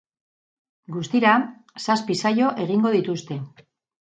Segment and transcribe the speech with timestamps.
[0.95, 1.33] Guztira
[1.83, 3.39] zazpi saio egingo dituzte.